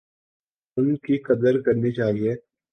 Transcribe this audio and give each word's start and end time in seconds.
ان 0.77 0.95
کی 0.97 1.17
قدر 1.17 1.61
کرنی 1.61 1.91
چاہیے۔ 1.91 2.33